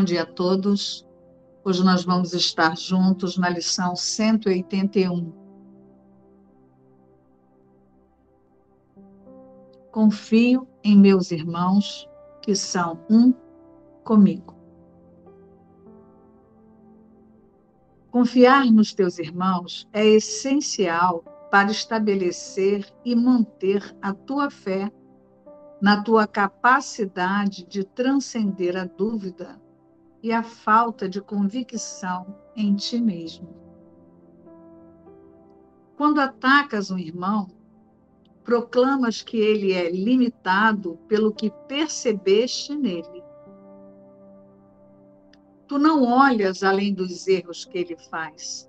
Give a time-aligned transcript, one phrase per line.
[0.00, 1.06] Bom dia a todos.
[1.62, 5.30] Hoje nós vamos estar juntos na lição 181.
[9.92, 12.08] Confio em meus irmãos
[12.40, 13.34] que são um
[14.02, 14.56] comigo.
[18.10, 24.90] Confiar nos teus irmãos é essencial para estabelecer e manter a tua fé
[25.78, 29.60] na tua capacidade de transcender a dúvida
[30.22, 33.48] e a falta de convicção em ti mesmo.
[35.96, 37.48] Quando atacas um irmão,
[38.44, 43.22] proclamas que ele é limitado pelo que percebeste nele.
[45.68, 48.68] Tu não olhas além dos erros que ele faz.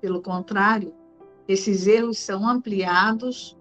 [0.00, 0.94] Pelo contrário,
[1.46, 3.56] esses erros são ampliados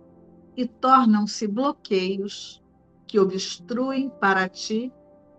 [0.55, 2.63] e tornam-se bloqueios
[3.05, 4.91] que obstruem para ti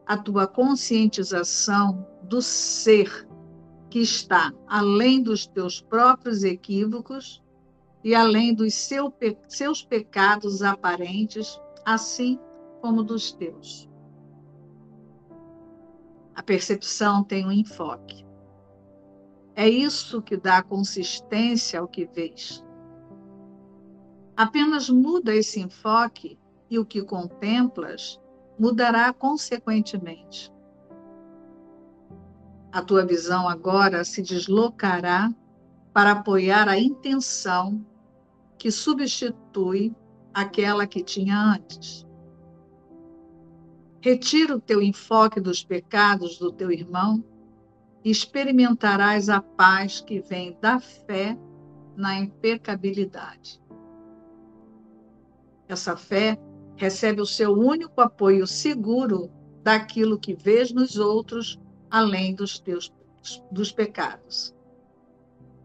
[0.06, 3.28] a tua conscientização do ser
[3.90, 7.42] que está além dos teus próprios equívocos
[8.02, 9.12] e além dos seu,
[9.48, 12.38] seus pecados aparentes, assim
[12.80, 13.88] como dos teus.
[16.34, 18.26] A percepção tem um enfoque.
[19.54, 22.64] É isso que dá consistência ao que vês.
[24.36, 26.36] Apenas muda esse enfoque
[26.68, 28.20] e o que contemplas
[28.58, 30.52] mudará consequentemente.
[32.72, 35.32] A tua visão agora se deslocará
[35.92, 37.84] para apoiar a intenção
[38.58, 39.94] que substitui
[40.32, 42.04] aquela que tinha antes.
[44.00, 47.24] Retira o teu enfoque dos pecados do teu irmão
[48.04, 51.38] e experimentarás a paz que vem da fé
[51.96, 53.62] na impecabilidade.
[55.68, 56.38] Essa fé
[56.76, 59.30] recebe o seu único apoio seguro
[59.62, 61.58] daquilo que vês nos outros,
[61.90, 62.92] além dos teus
[63.50, 64.54] dos pecados.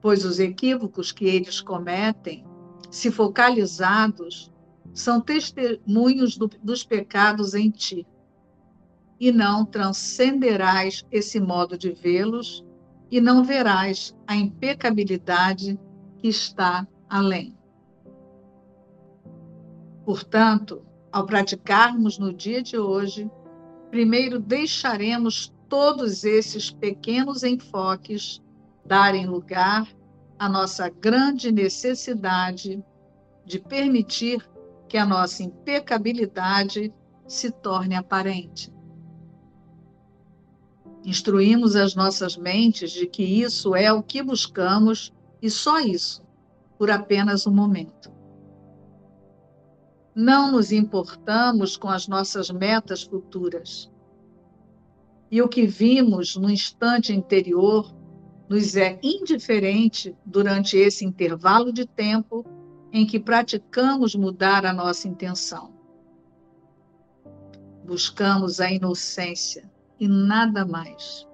[0.01, 2.45] Pois os equívocos que eles cometem,
[2.89, 4.49] se focalizados,
[4.93, 8.07] são testemunhos do, dos pecados em ti.
[9.19, 12.65] E não transcenderás esse modo de vê-los
[13.11, 15.77] e não verás a impecabilidade
[16.17, 17.57] que está além.
[20.05, 20.81] Portanto,
[21.11, 23.29] ao praticarmos no dia de hoje,
[23.89, 28.41] primeiro deixaremos todos esses pequenos enfoques
[28.85, 29.87] darem lugar
[30.37, 32.83] à nossa grande necessidade
[33.45, 34.47] de permitir
[34.87, 36.93] que a nossa impecabilidade
[37.27, 38.73] se torne aparente.
[41.03, 46.23] Instruímos as nossas mentes de que isso é o que buscamos e só isso,
[46.77, 48.11] por apenas um momento.
[50.13, 53.91] Não nos importamos com as nossas metas futuras.
[55.31, 57.93] E o que vimos no instante anterior
[58.49, 62.43] nos é indiferente durante esse intervalo de tempo
[62.91, 65.71] em que praticamos mudar a nossa intenção.
[67.85, 69.69] Buscamos a inocência
[69.99, 71.27] e nada mais.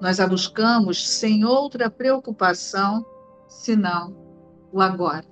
[0.00, 3.06] Nós a buscamos sem outra preocupação
[3.48, 4.14] senão
[4.72, 5.31] o agora.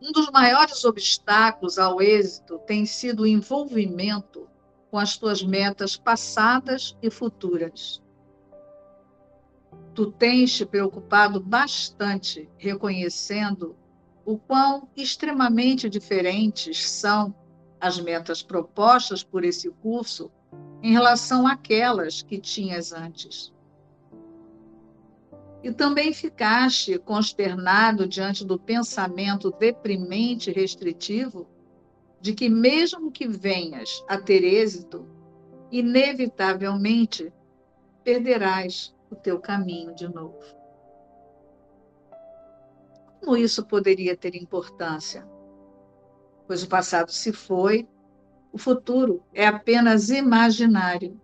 [0.00, 4.48] Um dos maiores obstáculos ao êxito tem sido o envolvimento
[4.90, 8.02] com as tuas metas passadas e futuras.
[9.94, 13.74] Tu tens te preocupado bastante reconhecendo
[14.24, 17.34] o quão extremamente diferentes são
[17.80, 20.30] as metas propostas por esse curso
[20.82, 23.52] em relação àquelas que tinhas antes.
[25.62, 31.48] E também ficaste consternado diante do pensamento deprimente e restritivo
[32.20, 35.06] de que, mesmo que venhas a ter êxito,
[35.70, 37.32] inevitavelmente
[38.04, 40.38] perderás o teu caminho de novo.
[43.20, 45.26] Como isso poderia ter importância?
[46.46, 47.88] Pois o passado se foi,
[48.52, 51.20] o futuro é apenas imaginário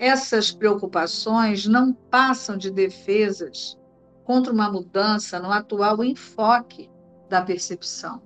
[0.00, 3.78] essas preocupações não passam de defesas
[4.24, 6.88] contra uma mudança no atual enfoque
[7.28, 8.22] da percepção.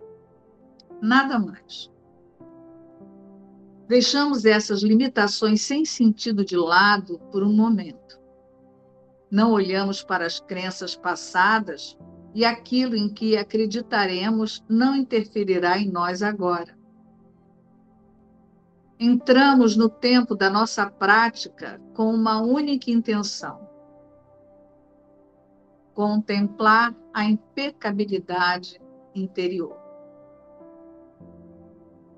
[1.02, 1.90] Nada mais.
[3.88, 8.20] Deixamos essas limitações sem sentido de lado por um momento.
[9.28, 11.98] Não olhamos para as crenças passadas
[12.32, 16.83] e aquilo em que acreditaremos não interferirá em nós agora
[18.98, 23.68] entramos no tempo da nossa prática com uma única intenção:
[25.92, 28.80] contemplar a impecabilidade
[29.14, 29.76] interior.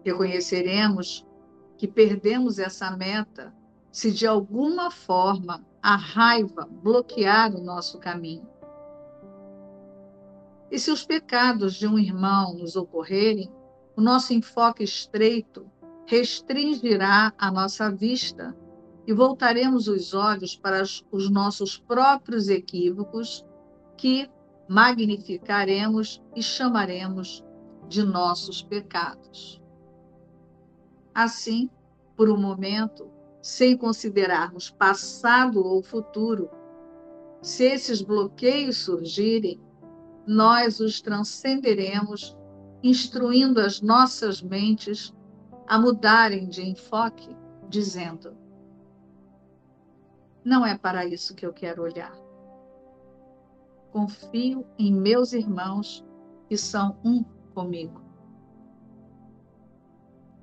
[0.05, 1.27] Reconheceremos
[1.77, 3.53] que perdemos essa meta
[3.91, 8.49] se de alguma forma a raiva bloquear o nosso caminho.
[10.71, 13.51] E se os pecados de um irmão nos ocorrerem,
[13.97, 15.71] o nosso enfoque estreito
[16.07, 18.57] restringirá a nossa vista
[19.07, 23.45] e voltaremos os olhos para os nossos próprios equívocos,
[23.97, 24.31] que
[24.69, 27.45] magnificaremos e chamaremos
[27.89, 29.63] de nossos pecados.
[31.15, 31.71] Assim,
[32.17, 33.09] por um momento,
[33.41, 36.51] sem considerarmos passado ou futuro,
[37.41, 39.61] se esses bloqueios surgirem,
[40.27, 42.37] nós os transcenderemos,
[42.83, 45.15] instruindo as nossas mentes
[45.67, 47.37] a mudarem de enfoque,
[47.69, 48.37] dizendo:
[50.45, 52.17] Não é para isso que eu quero olhar.
[53.91, 56.05] Confio em meus irmãos
[56.49, 57.25] que são um
[57.55, 58.07] comigo.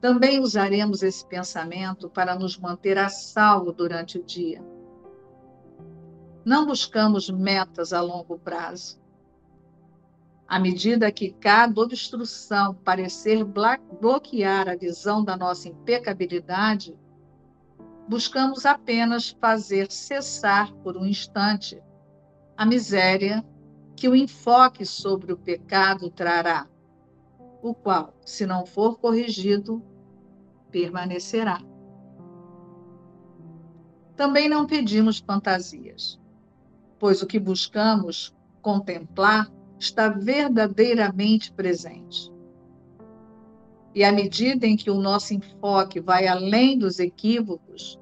[0.02, 4.62] Também usaremos esse pensamento para nos manter a salvo durante o dia.
[6.44, 9.03] Não buscamos metas a longo prazo.
[10.54, 16.96] À medida que cada obstrução parecer bloquear a visão da nossa impecabilidade,
[18.08, 21.82] buscamos apenas fazer cessar por um instante
[22.56, 23.44] a miséria
[23.96, 26.68] que o enfoque sobre o pecado trará
[27.64, 29.84] o qual, se não for corrigido,
[30.70, 31.64] permanecerá.
[34.16, 36.22] Também não pedimos fantasias,
[37.00, 42.32] pois o que buscamos contemplar está verdadeiramente presente.
[43.96, 48.00] E à medida em que o nosso enfoque vai além dos equívocos,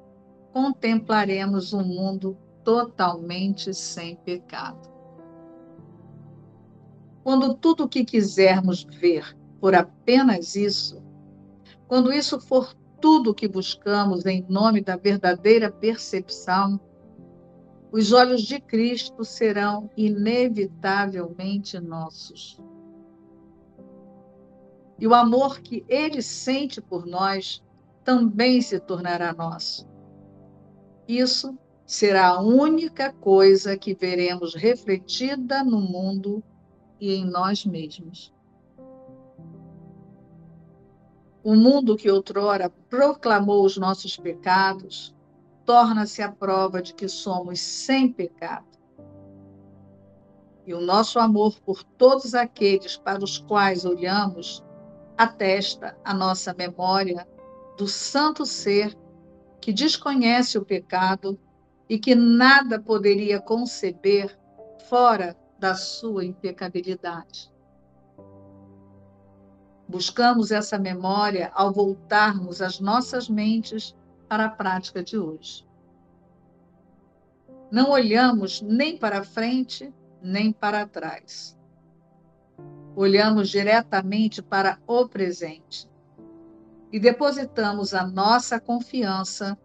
[0.52, 4.90] contemplaremos um mundo totalmente sem pecado.
[7.22, 11.02] Quando tudo o que quisermos ver por apenas isso,
[11.86, 16.80] quando isso for tudo o que buscamos em nome da verdadeira percepção,
[17.92, 22.58] os olhos de Cristo serão inevitavelmente nossos.
[24.98, 27.62] E o amor que ele sente por nós
[28.02, 29.86] também se tornará nosso.
[31.06, 36.42] Isso será a única coisa que veremos refletida no mundo
[36.98, 38.32] e em nós mesmos.
[41.44, 45.14] O mundo que outrora proclamou os nossos pecados
[45.64, 48.66] torna-se a prova de que somos sem pecado.
[50.66, 54.62] E o nosso amor por todos aqueles para os quais olhamos
[55.16, 57.26] atesta a nossa memória
[57.76, 58.96] do santo ser
[59.60, 61.38] que desconhece o pecado
[61.88, 64.38] e que nada poderia conceber
[64.88, 67.52] fora da sua impecabilidade.
[69.86, 73.94] Buscamos essa memória ao voltarmos as nossas mentes
[74.32, 75.68] para a prática de hoje.
[77.70, 79.92] Não olhamos nem para frente,
[80.22, 81.54] nem para trás.
[82.96, 85.86] Olhamos diretamente para o presente
[86.90, 89.58] e depositamos a nossa confiança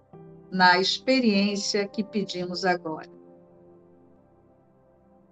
[0.52, 3.10] na experiência que pedimos agora.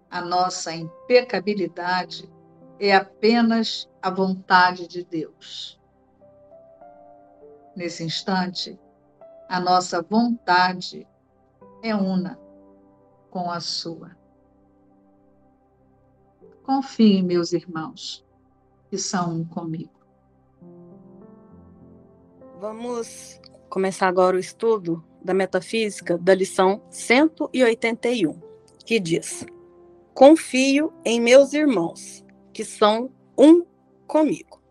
[0.10, 2.32] A nossa impecabilidade
[2.80, 5.78] é apenas a vontade de Deus.
[7.76, 8.80] Nesse instante,
[9.48, 11.08] a nossa vontade
[11.82, 12.40] é una
[13.30, 14.16] com a sua.
[16.64, 18.26] Confie, meus irmãos,
[18.90, 19.92] que são um comigo.
[22.60, 28.40] Vamos começar agora o estudo da metafísica da lição 181,
[28.86, 29.46] que diz:
[30.14, 33.66] Confio em meus irmãos que são um
[34.08, 34.62] comigo.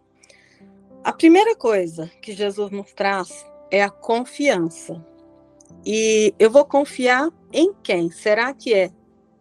[1.05, 5.05] A primeira coisa que Jesus nos traz é a confiança.
[5.85, 8.11] E eu vou confiar em quem?
[8.11, 8.91] Será que é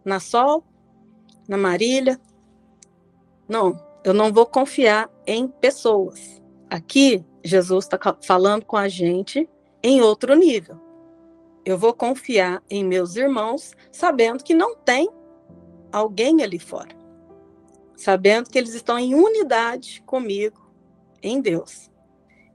[0.03, 0.63] na Sol?
[1.47, 2.19] Na Marília?
[3.47, 6.41] Não, eu não vou confiar em pessoas.
[6.69, 9.49] Aqui, Jesus está falando com a gente
[9.81, 10.79] em outro nível.
[11.65, 15.09] Eu vou confiar em meus irmãos, sabendo que não tem
[15.91, 17.03] alguém ali fora
[18.03, 20.69] sabendo que eles estão em unidade comigo,
[21.21, 21.89] em Deus.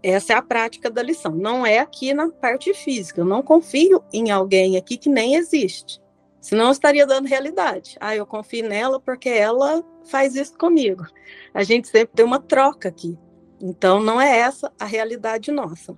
[0.02, 1.32] Essa é a prática da lição.
[1.32, 3.20] Não é aqui na parte física.
[3.20, 6.00] Eu não confio em alguém aqui que nem existe.
[6.40, 7.96] Senão eu estaria dando realidade.
[8.00, 11.04] Ah, eu confio nela porque ela faz isso comigo.
[11.52, 13.18] A gente sempre tem uma troca aqui.
[13.60, 15.96] Então não é essa a realidade nossa.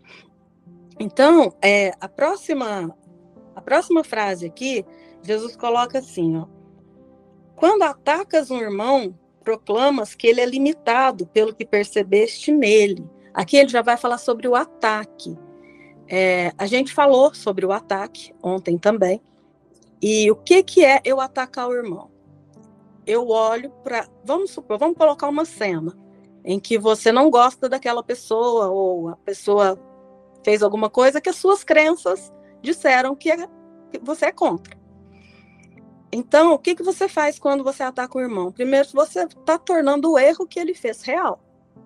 [0.99, 2.95] Então, é, a próxima
[3.55, 4.85] a próxima frase aqui,
[5.23, 6.47] Jesus coloca assim, ó:
[7.57, 9.15] Quando atacas um irmão,
[9.45, 13.05] proclamas que ele é limitado pelo que percebeste nele.
[13.33, 15.39] Aqui ele já vai falar sobre o ataque.
[16.09, 19.23] É, a gente falou sobre o ataque ontem também.
[20.03, 22.11] E o que, que é eu atacar o irmão?
[23.07, 24.09] Eu olho para.
[24.25, 25.97] Vamos supor, vamos colocar uma cena
[26.45, 29.79] em que você não gosta daquela pessoa, ou a pessoa
[30.43, 32.33] fez alguma coisa que as suas crenças
[32.63, 33.47] disseram que, é,
[33.91, 34.79] que você é contra.
[36.13, 38.51] Então, o que, que você faz quando você ataca o irmão?
[38.51, 41.41] Primeiro, você está tornando o erro que ele fez real.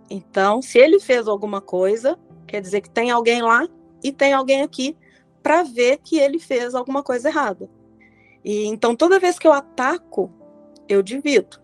[0.09, 3.67] Então, se ele fez alguma coisa, quer dizer que tem alguém lá
[4.03, 4.97] e tem alguém aqui
[5.43, 7.69] para ver que ele fez alguma coisa errada.
[8.45, 10.31] E então, toda vez que eu ataco,
[10.89, 11.59] eu divido.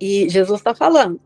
[0.00, 1.20] E Jesus está falando: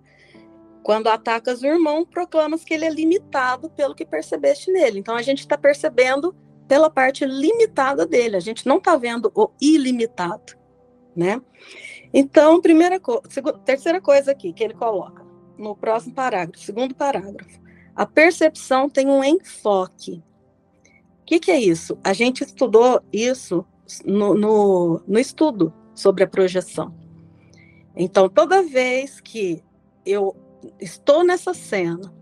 [0.83, 4.99] quando atacas o irmão, proclamas que ele é limitado pelo que percebeste nele.
[4.99, 6.35] Então, a gente está percebendo
[6.67, 10.55] pela parte limitada dele, a gente não está vendo o ilimitado,
[11.17, 11.41] né?
[12.13, 13.23] Então, primeira co
[13.65, 15.28] terceira coisa aqui que ele coloca
[15.59, 17.61] no próximo parágrafo, segundo parágrafo,
[17.95, 20.23] a percepção tem um enfoque.
[21.21, 21.99] O que, que é isso?
[22.03, 23.67] A gente estudou isso
[24.05, 26.95] no, no, no estudo sobre a projeção.
[27.97, 29.63] Então, toda vez que
[30.07, 30.37] eu
[30.81, 32.15] estou nessa cena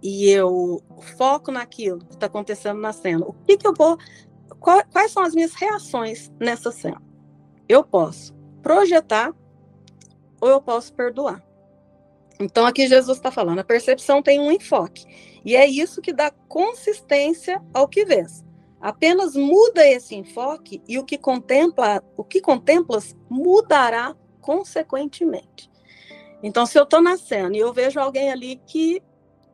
[0.00, 0.80] e eu
[1.16, 3.98] foco naquilo que está acontecendo na cena, o que, que eu vou.
[4.60, 7.02] Qual, quais são as minhas reações nessa cena?
[7.68, 8.32] Eu posso
[8.62, 9.34] projetar
[10.40, 11.42] ou eu posso perdoar.
[12.40, 15.04] Então, aqui Jesus está falando, a percepção tem um enfoque.
[15.44, 18.44] E é isso que dá consistência ao que vês.
[18.80, 25.70] Apenas muda esse enfoque e o que contempla, o que contemplas mudará consequentemente.
[26.42, 29.02] Então, se eu estou na cena e eu vejo alguém ali que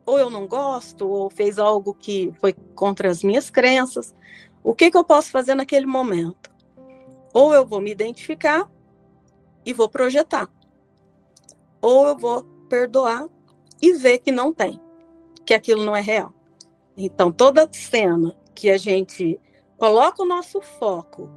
[0.05, 4.13] ou eu não gosto, ou fez algo que foi contra as minhas crenças,
[4.63, 6.51] o que, que eu posso fazer naquele momento?
[7.33, 8.69] Ou eu vou me identificar
[9.65, 10.49] e vou projetar,
[11.81, 13.27] ou eu vou perdoar
[13.81, 14.79] e ver que não tem,
[15.45, 16.33] que aquilo não é real.
[16.95, 19.37] Então, toda cena que a gente
[19.77, 21.29] coloca o nosso foco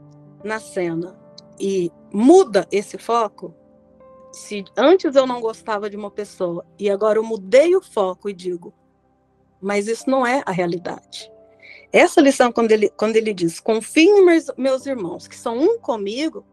[0.45, 1.19] na cena
[1.59, 3.53] e muda esse foco,
[4.31, 8.33] se antes eu não gostava de uma pessoa e agora eu mudei o foco e
[8.33, 8.73] digo,
[9.61, 11.33] mas isso não é a realidade.
[11.93, 15.79] Essa lição, quando ele, quando ele diz, confie em meus, meus irmãos, que são um
[15.81, 16.45] comigo,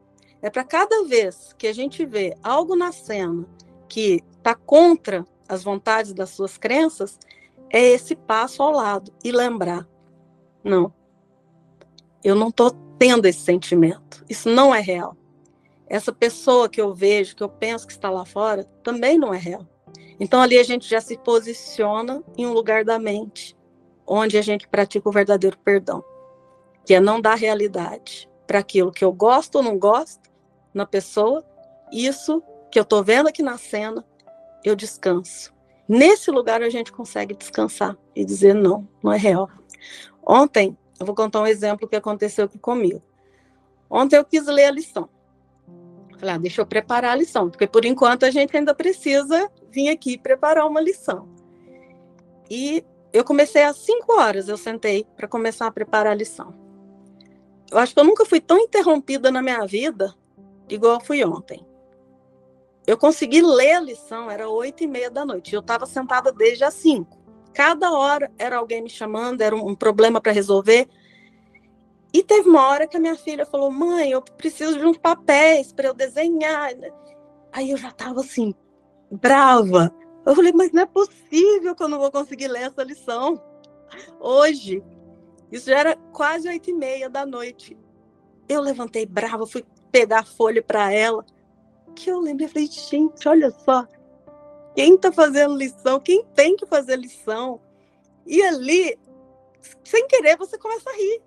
[0.41, 3.45] é para cada vez que a gente vê algo na cena
[3.87, 7.19] que está contra as vontades das suas crenças,
[7.69, 9.87] é esse passo ao lado e lembrar:
[10.63, 10.93] não,
[12.23, 15.15] eu não estou tendo esse sentimento, isso não é real
[15.91, 19.37] essa pessoa que eu vejo, que eu penso que está lá fora, também não é
[19.37, 19.67] real.
[20.21, 23.57] Então ali a gente já se posiciona em um lugar da mente,
[24.07, 26.01] onde a gente pratica o verdadeiro perdão,
[26.85, 30.31] que é não dar realidade para aquilo que eu gosto ou não gosto
[30.73, 31.43] na pessoa,
[31.91, 34.05] isso que eu estou vendo aqui na cena,
[34.63, 35.53] eu descanso.
[35.87, 39.49] Nesse lugar a gente consegue descansar e dizer não, não é real.
[40.25, 43.01] Ontem, eu vou contar um exemplo que aconteceu aqui comigo.
[43.89, 45.09] Ontem eu quis ler a lição.
[46.17, 49.89] Falei, ah, deixa eu preparar a lição, porque por enquanto a gente ainda precisa vir
[49.89, 51.27] aqui preparar uma lição.
[52.49, 56.53] E eu comecei às 5 horas, eu sentei para começar a preparar a lição.
[57.71, 60.13] Eu acho que eu nunca fui tão interrompida na minha vida
[60.69, 61.65] igual fui ontem.
[62.85, 65.53] Eu consegui ler a lição, era oito e meia da noite.
[65.53, 67.19] Eu estava sentada desde as cinco.
[67.53, 70.87] Cada hora era alguém me chamando, era um problema para resolver.
[72.13, 75.71] E teve uma hora que a minha filha falou: mãe, eu preciso de uns papéis
[75.71, 76.71] para eu desenhar.
[77.51, 78.53] Aí eu já estava assim,
[79.11, 79.93] brava.
[80.25, 83.41] Eu falei: mas não é possível que eu não vou conseguir ler essa lição
[84.19, 84.83] hoje.
[85.51, 87.77] Isso já era quase oito e meia da noite.
[88.47, 91.25] Eu levantei brava, fui pegar a folha para ela.
[91.95, 93.87] Que eu lembrei, falei: gente, olha só.
[94.75, 95.99] Quem está fazendo lição?
[95.99, 97.59] Quem tem que fazer lição?
[98.25, 98.97] E ali,
[99.83, 101.21] sem querer, você começa a rir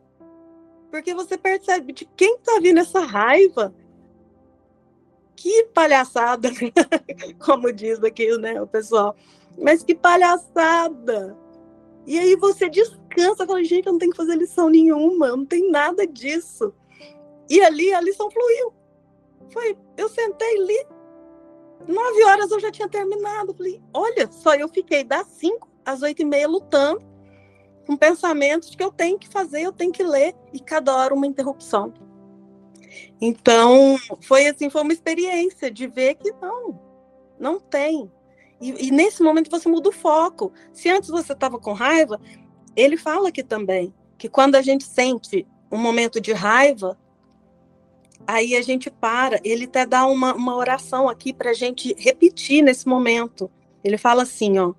[0.95, 3.75] porque você percebe de quem está vindo essa raiva.
[5.35, 6.49] Que palhaçada,
[7.45, 9.17] como diz aqui né, o pessoal.
[9.59, 11.37] Mas que palhaçada!
[12.07, 15.69] E aí você descansa, fala, gente, eu não tenho que fazer lição nenhuma, não tem
[15.69, 16.73] nada disso.
[17.51, 18.73] E ali a lição fluiu.
[19.53, 20.87] Foi, eu sentei ali,
[21.87, 23.55] nove horas eu já tinha terminado.
[23.55, 27.03] Falei, olha, só eu fiquei das cinco às oito e meia lutando
[27.87, 31.15] com pensamentos de que eu tenho que fazer, eu tenho que ler, e cada hora
[31.15, 31.93] uma interrupção.
[33.21, 36.81] Então, foi assim, foi uma experiência de ver que não,
[37.39, 38.11] não tem.
[38.61, 40.53] E, e nesse momento você muda o foco.
[40.73, 42.21] Se antes você estava com raiva,
[42.77, 46.97] ele fala aqui também que quando a gente sente um momento de raiva,
[48.27, 49.41] aí a gente para.
[49.45, 53.51] Ele até dá uma, uma oração aqui para a gente repetir nesse momento.
[53.83, 54.75] Ele fala assim, ó.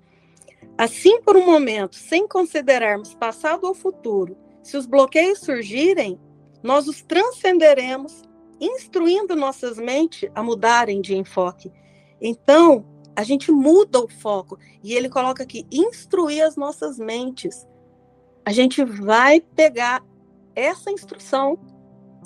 [0.78, 6.20] Assim, por um momento, sem considerarmos passado ou futuro, se os bloqueios surgirem,
[6.62, 8.22] nós os transcenderemos,
[8.60, 11.72] instruindo nossas mentes a mudarem de enfoque.
[12.20, 12.84] Então,
[13.16, 14.58] a gente muda o foco.
[14.84, 17.66] E ele coloca aqui: instruir as nossas mentes.
[18.44, 20.04] A gente vai pegar
[20.54, 21.58] essa instrução,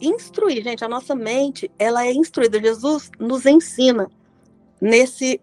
[0.00, 2.60] instruir, gente, a nossa mente, ela é instruída.
[2.60, 4.10] Jesus nos ensina
[4.80, 5.40] nesse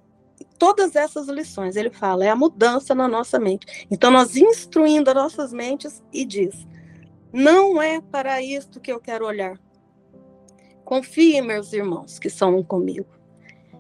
[0.58, 1.76] todas essas lições.
[1.76, 3.88] Ele fala, é a mudança na nossa mente.
[3.92, 6.68] Então nós instruindo as nossas mentes e diz:
[7.32, 9.60] não é para isto que eu quero olhar.
[10.84, 13.08] Confie, meus irmãos, que são um comigo.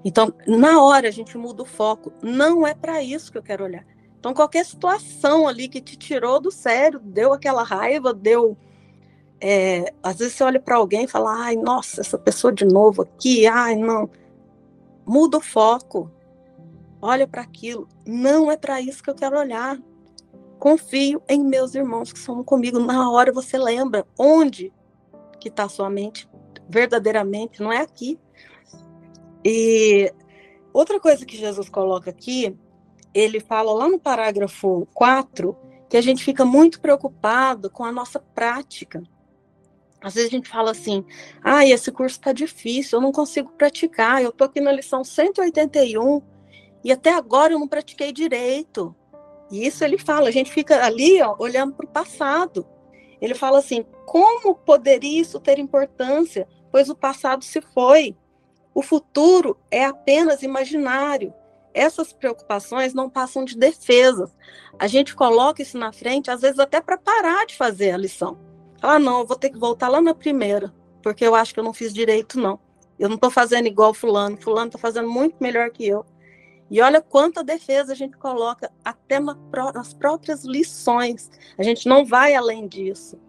[0.03, 2.11] Então, na hora a gente muda o foco.
[2.21, 3.85] Não é para isso que eu quero olhar.
[4.19, 8.57] Então, qualquer situação ali que te tirou do sério, deu aquela raiva, deu.
[9.39, 13.03] É, às vezes você olha para alguém e fala: ai, nossa, essa pessoa de novo
[13.03, 14.09] aqui, ai, não.
[15.05, 16.11] Muda o foco.
[17.01, 17.87] Olha para aquilo.
[18.05, 19.79] Não é para isso que eu quero olhar.
[20.59, 22.79] Confio em meus irmãos que são comigo.
[22.79, 24.73] Na hora você lembra onde
[25.39, 26.27] que está sua mente
[26.67, 28.19] verdadeiramente, não é aqui.
[29.45, 30.11] E
[30.73, 32.57] outra coisa que Jesus coloca aqui,
[33.13, 35.55] ele fala lá no parágrafo 4
[35.89, 39.01] que a gente fica muito preocupado com a nossa prática.
[40.07, 41.05] Às vezes a gente fala assim:
[41.43, 46.21] ah, esse curso está difícil, eu não consigo praticar, eu estou aqui na lição 181
[46.81, 48.95] e até agora eu não pratiquei direito.
[49.51, 52.65] E isso ele fala, a gente fica ali ó, olhando para o passado.
[53.19, 56.47] Ele fala assim: como poderia isso ter importância?
[56.71, 58.15] Pois o passado se foi.
[58.73, 61.33] O futuro é apenas imaginário.
[61.73, 64.33] Essas preocupações não passam de defesas.
[64.79, 68.46] A gente coloca isso na frente, às vezes até para parar de fazer a lição.
[68.81, 71.73] Ah, não, vou ter que voltar lá na primeira, porque eu acho que eu não
[71.73, 72.59] fiz direito, não.
[72.99, 74.37] Eu não estou fazendo igual fulano.
[74.37, 76.05] Fulano está fazendo muito melhor que eu.
[76.69, 81.29] E olha quanta defesa a gente coloca até nas próprias lições.
[81.57, 83.19] A gente não vai além disso.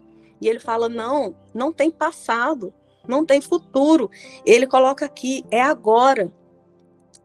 [0.41, 2.73] E ele fala: não, não tem passado
[3.09, 4.11] não tem futuro.
[4.45, 6.31] Ele coloca aqui, é agora.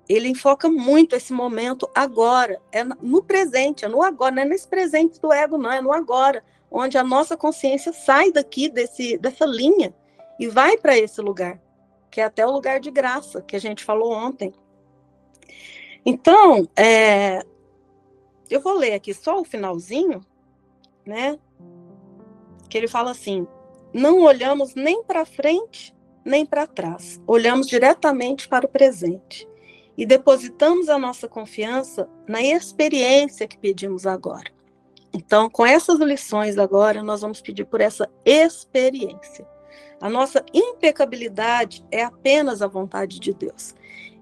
[0.07, 4.67] Ele enfoca muito esse momento agora, é no presente, é no agora, não é nesse
[4.67, 9.45] presente do ego, não, é no agora, onde a nossa consciência sai daqui desse, dessa
[9.45, 9.93] linha
[10.39, 11.61] e vai para esse lugar,
[12.09, 14.51] que é até o lugar de graça, que a gente falou ontem.
[16.03, 17.43] Então, é,
[18.49, 20.21] eu vou ler aqui só o finalzinho,
[21.05, 21.37] né?
[22.69, 23.47] Que ele fala assim:
[23.93, 25.93] não olhamos nem para frente
[26.25, 29.47] nem para trás, olhamos diretamente para o presente
[29.97, 34.52] e depositamos a nossa confiança na experiência que pedimos agora.
[35.13, 39.47] Então, com essas lições agora, nós vamos pedir por essa experiência.
[40.01, 43.75] A nossa impecabilidade é apenas a vontade de Deus.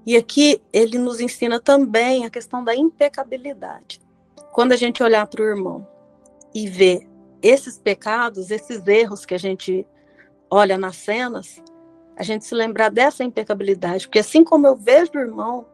[0.06, 4.02] E aqui ele nos ensina também a questão da impecabilidade.
[4.52, 5.88] Quando a gente olhar para o irmão
[6.54, 7.08] e ver
[7.42, 9.88] esses pecados, esses erros que a gente
[10.50, 11.62] olha nas cenas,
[12.18, 15.66] a gente se lembrar dessa impecabilidade, porque assim como eu vejo o irmão,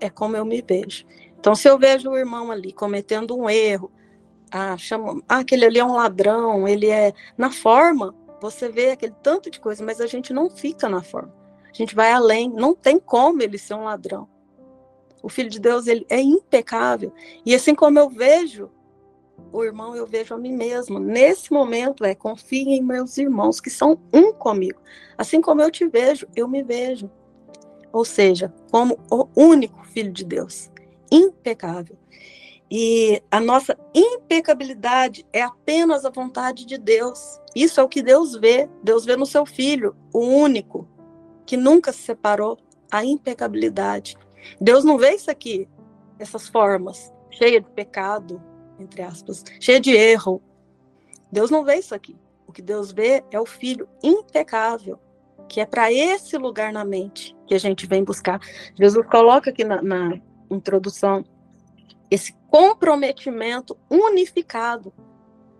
[0.00, 1.04] é como eu me vejo.
[1.38, 3.92] Então, se eu vejo o irmão ali cometendo um erro,
[4.52, 7.12] ah, chama, ah, aquele ali é um ladrão, ele é.
[7.36, 11.34] Na forma, você vê aquele tanto de coisa, mas a gente não fica na forma.
[11.64, 14.28] A gente vai além, não tem como ele ser um ladrão.
[15.22, 17.12] O Filho de Deus, ele é impecável.
[17.46, 18.70] E assim como eu vejo
[19.50, 20.98] o irmão eu vejo a mim mesmo.
[20.98, 24.80] Nesse momento é confie em meus irmãos que são um comigo.
[25.16, 27.10] Assim como eu te vejo, eu me vejo.
[27.92, 30.70] Ou seja, como o único filho de Deus,
[31.10, 31.96] impecável.
[32.74, 37.38] E a nossa impecabilidade é apenas a vontade de Deus.
[37.54, 38.66] Isso é o que Deus vê.
[38.82, 40.88] Deus vê no seu filho, o único,
[41.44, 42.58] que nunca se separou,
[42.90, 44.16] a impecabilidade.
[44.58, 45.68] Deus não vê isso aqui,
[46.18, 48.42] essas formas, cheia de pecado,
[48.78, 50.42] entre aspas, cheia de erro.
[51.30, 52.16] Deus não vê isso aqui.
[52.46, 54.98] O que Deus vê é o filho impecável,
[55.46, 58.40] que é para esse lugar na mente que a gente vem buscar.
[58.74, 60.18] Jesus coloca aqui na, na
[60.50, 61.22] introdução
[62.12, 64.92] esse comprometimento unificado,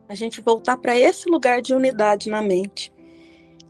[0.06, 2.92] a gente voltar para esse lugar de unidade na mente.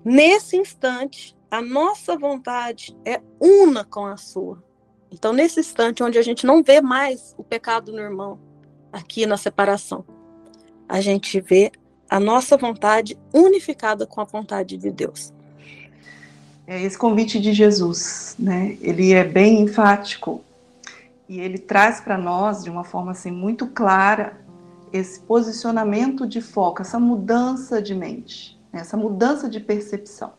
[0.04, 4.60] Nesse instante, a nossa vontade é una com a sua.
[5.12, 8.40] Então, nesse instante onde a gente não vê mais o pecado no irmão,
[8.92, 10.04] aqui na separação.
[10.88, 11.70] A gente vê
[12.10, 15.32] a nossa vontade unificada com a vontade de Deus.
[16.66, 18.76] É esse convite de Jesus, né?
[18.80, 20.42] Ele é bem enfático
[21.32, 24.38] e ele traz para nós de uma forma assim muito clara
[24.92, 28.80] esse posicionamento de foco, essa mudança de mente, né?
[28.80, 30.34] essa mudança de percepção.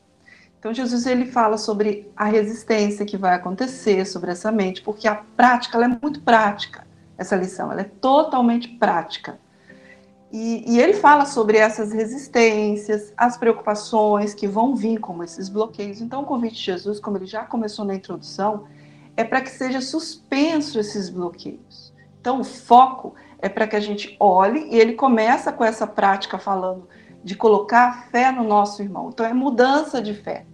[0.59, 5.15] Então Jesus ele fala sobre a resistência que vai acontecer sobre essa mente, porque a
[5.15, 6.85] prática ela é muito prática
[7.17, 9.39] essa lição, ela é totalmente prática.
[10.31, 16.01] E, e, ele fala sobre essas resistências, as preocupações que vão vir, como esses bloqueios.
[16.01, 18.65] Então, o convite de Jesus, como ele já começou na introdução,
[19.15, 21.93] é para que seja suspenso esses bloqueios.
[22.19, 26.37] Então, o foco é para que a gente olhe, e ele começa com essa prática
[26.39, 26.87] falando
[27.23, 29.09] de colocar fé no nosso irmão.
[29.09, 30.45] Então, é mudança de fé.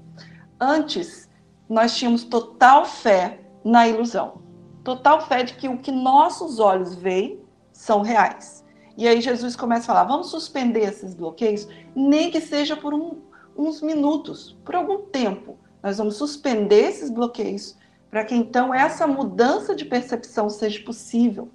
[0.60, 1.30] Antes,
[1.70, 4.42] nós tínhamos total fé na ilusão.
[4.84, 7.40] Total fé de que o que nossos olhos veem
[7.72, 8.66] são reais.
[8.98, 13.20] E aí Jesus começa a falar: vamos suspender esses bloqueios, nem que seja por um,
[13.56, 15.58] uns minutos, por algum tempo.
[15.82, 17.78] Nós vamos suspender esses bloqueios
[18.10, 21.50] para que então essa mudança de percepção seja possível.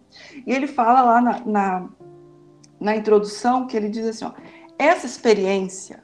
[0.47, 1.88] E ele fala lá na, na,
[2.81, 4.33] na introdução que ele diz assim: ó,
[4.79, 6.03] essa experiência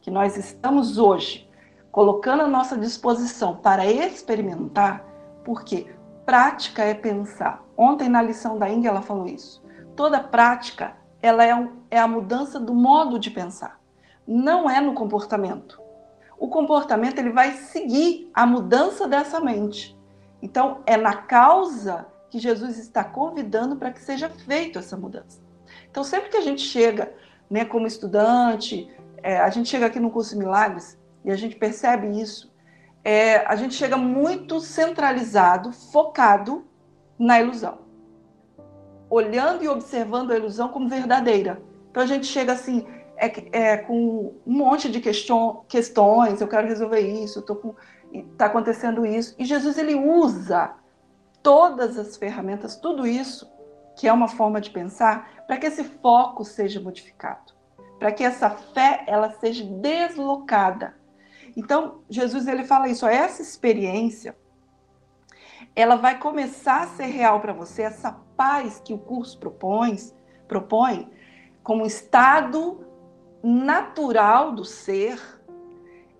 [0.00, 1.48] que nós estamos hoje
[1.90, 5.04] colocando à nossa disposição para experimentar,
[5.44, 7.62] porque prática é pensar.
[7.76, 9.62] Ontem na lição da Índia ela falou isso.
[9.94, 13.78] Toda prática ela é, um, é a mudança do modo de pensar,
[14.26, 15.81] não é no comportamento.
[16.42, 19.96] O comportamento ele vai seguir a mudança dessa mente.
[20.40, 25.40] Então é na causa que Jesus está convidando para que seja feita essa mudança.
[25.90, 27.14] Então sempre que a gente chega,
[27.48, 28.90] né, como estudante,
[29.22, 32.52] é, a gente chega aqui no curso Milagres e a gente percebe isso
[33.04, 36.64] é, a gente chega muito centralizado, focado
[37.18, 37.78] na ilusão.
[39.10, 41.60] Olhando e observando a ilusão como verdadeira.
[41.90, 42.86] Então a gente chega assim,
[43.26, 47.44] é, é com um monte de question, questões, eu quero resolver isso,
[48.14, 49.34] está acontecendo isso.
[49.38, 50.74] E Jesus ele usa
[51.42, 53.50] todas as ferramentas, tudo isso,
[53.96, 57.52] que é uma forma de pensar, para que esse foco seja modificado,
[57.98, 60.94] para que essa fé ela seja deslocada
[61.56, 64.36] então, Jesus ele fala isso, essa experiência
[65.74, 69.96] ela vai começar a ser real para você, essa paz que o curso propõe,
[70.46, 71.10] propõe
[71.62, 72.84] como estado
[73.42, 75.20] natural do ser,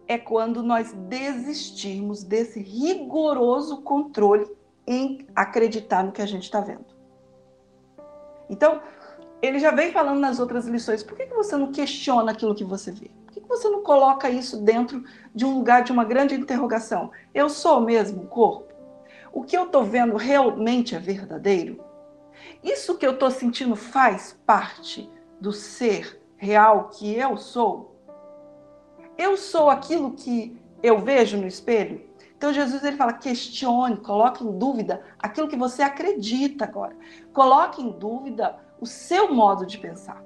[0.09, 4.47] é quando nós desistirmos desse rigoroso controle
[4.87, 6.85] em acreditar no que a gente está vendo.
[8.51, 8.81] Então,
[9.41, 12.91] ele já vem falando nas outras lições, por que você não questiona aquilo que você
[12.91, 13.11] vê?
[13.25, 15.05] Por que você não coloca isso dentro
[15.35, 17.11] de um lugar de uma grande interrogação?
[17.33, 18.73] Eu sou mesmo o corpo?
[19.33, 21.83] O que eu estou vendo realmente é verdadeiro?
[22.63, 27.97] Isso que eu estou sentindo faz parte do ser real que eu sou?
[29.17, 32.03] Eu sou aquilo que eu vejo no espelho?
[32.37, 36.97] Então Jesus ele fala: questione, coloque em dúvida aquilo que você acredita agora.
[37.33, 40.21] Coloque em dúvida o seu modo de pensar.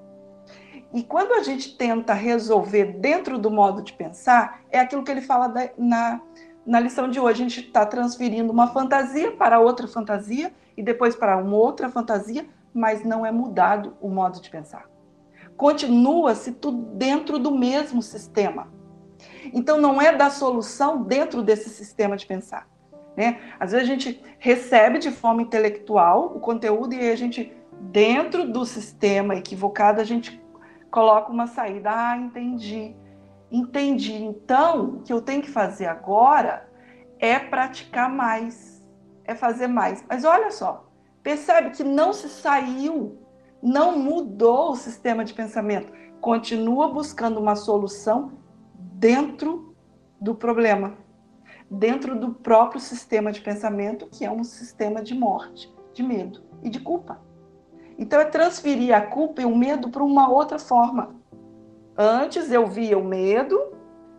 [0.94, 5.20] E quando a gente tenta resolver dentro do modo de pensar, é aquilo que ele
[5.20, 6.22] fala da, na,
[6.64, 7.42] na lição de hoje.
[7.42, 12.46] A gente está transferindo uma fantasia para outra fantasia e depois para uma outra fantasia,
[12.72, 14.95] mas não é mudado o modo de pensar.
[15.56, 18.68] Continua-se tudo dentro do mesmo sistema.
[19.52, 22.68] Então não é da solução dentro desse sistema de pensar.
[23.16, 23.40] Né?
[23.58, 28.64] Às vezes a gente recebe de forma intelectual o conteúdo e a gente, dentro do
[28.66, 30.40] sistema equivocado, a gente
[30.90, 31.90] coloca uma saída.
[31.90, 32.94] Ah, entendi.
[33.50, 34.14] Entendi.
[34.14, 36.68] Então, o que eu tenho que fazer agora
[37.18, 38.84] é praticar mais,
[39.24, 40.04] é fazer mais.
[40.08, 40.86] Mas olha só,
[41.22, 43.18] percebe que não se saiu,
[43.66, 45.92] não mudou o sistema de pensamento.
[46.20, 48.34] Continua buscando uma solução
[48.78, 49.74] dentro
[50.20, 50.94] do problema,
[51.68, 56.70] dentro do próprio sistema de pensamento, que é um sistema de morte, de medo e
[56.70, 57.20] de culpa.
[57.98, 61.16] Então é transferir a culpa e o medo para uma outra forma.
[61.98, 63.60] Antes eu via o medo,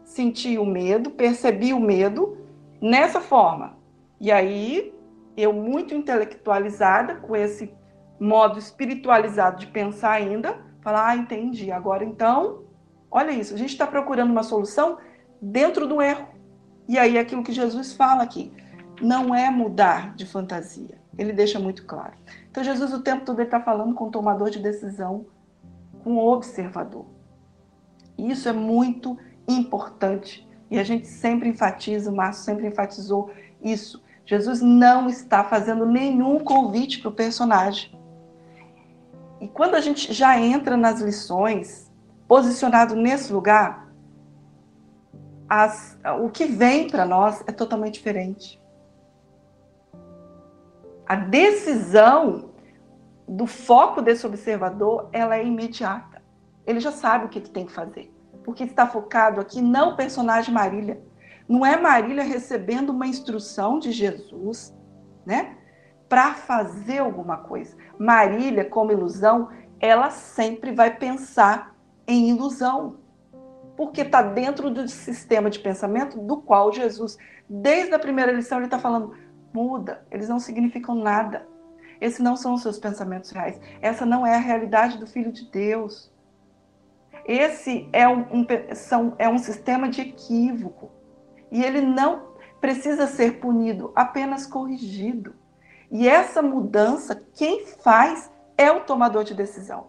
[0.03, 2.37] sentia o medo, percebia o medo
[2.81, 3.77] nessa forma.
[4.19, 4.93] E aí
[5.37, 7.76] eu muito intelectualizada com esse
[8.19, 11.71] modo espiritualizado de pensar ainda, falar, ah, entendi.
[11.71, 12.63] Agora então,
[13.11, 14.97] olha isso, a gente está procurando uma solução
[15.41, 16.27] dentro do erro.
[16.87, 18.51] E aí aquilo que Jesus fala aqui,
[19.01, 20.97] não é mudar de fantasia.
[21.17, 22.13] Ele deixa muito claro.
[22.49, 25.25] Então, Jesus o tempo todo está falando com o tomador de decisão,
[26.03, 27.05] com o observador.
[28.17, 30.47] E isso é muito importante.
[30.69, 34.03] E a gente sempre enfatiza, o Márcio sempre enfatizou isso.
[34.25, 37.97] Jesus não está fazendo nenhum convite para o personagem.
[39.39, 41.91] E quando a gente já entra nas lições,
[42.27, 43.87] posicionado nesse lugar,
[45.49, 48.59] as, o que vem para nós é totalmente diferente
[51.07, 52.49] a decisão
[53.27, 56.21] do foco desse observador, ela é imediata.
[56.65, 60.53] Ele já sabe o que, tem que fazer, porque está focado aqui não o personagem
[60.53, 61.01] Marília.
[61.47, 64.75] Não é Marília recebendo uma instrução de Jesus,
[65.25, 65.56] né?
[66.09, 67.75] Para fazer alguma coisa.
[67.97, 71.75] Marília, como ilusão, ela sempre vai pensar
[72.07, 72.97] em ilusão,
[73.75, 77.17] porque está dentro do sistema de pensamento do qual Jesus,
[77.47, 79.13] desde a primeira lição, ele está falando:
[79.53, 81.47] muda, eles não significam nada.
[81.99, 83.59] Esses não são os seus pensamentos reais.
[83.81, 86.11] Essa não é a realidade do Filho de Deus.
[87.25, 90.91] Esse é um, um, são, é um sistema de equívoco.
[91.51, 95.33] E ele não precisa ser punido, apenas corrigido.
[95.89, 99.87] E essa mudança, quem faz é o tomador de decisão.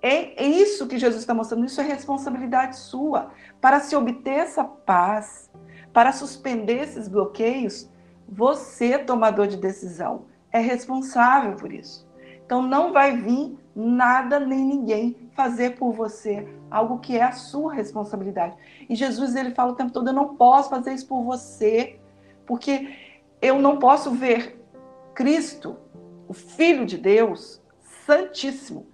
[0.00, 3.30] É, isso que Jesus está mostrando, isso é responsabilidade sua.
[3.60, 5.50] Para se obter essa paz,
[5.92, 7.90] para suspender esses bloqueios,
[8.28, 12.06] você, tomador de decisão, é responsável por isso.
[12.44, 17.74] Então não vai vir nada nem ninguém fazer por você algo que é a sua
[17.74, 18.56] responsabilidade.
[18.88, 21.98] E Jesus ele fala o tempo todo: eu não posso fazer isso por você,
[22.46, 22.94] porque
[23.40, 24.57] eu não posso ver
[25.18, 25.76] Cristo,
[26.28, 27.60] o Filho de Deus,
[28.06, 28.86] Santíssimo,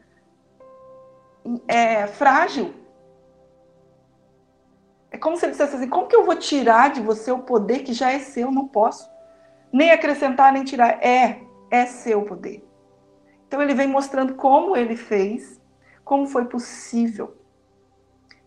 [1.69, 2.73] é frágil.
[5.11, 7.81] É como se ele dissesse assim: como que eu vou tirar de você o poder
[7.81, 8.51] que já é seu?
[8.51, 9.07] Não posso.
[9.71, 10.99] Nem acrescentar, nem tirar.
[11.05, 12.67] É, é seu poder.
[13.47, 15.61] Então ele vem mostrando como ele fez,
[16.07, 17.37] como foi possível.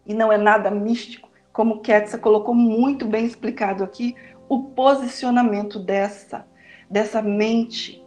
[0.03, 4.15] E não é nada místico, como Ketsa colocou muito bem explicado aqui,
[4.49, 6.47] o posicionamento dessa,
[6.89, 8.05] dessa mente.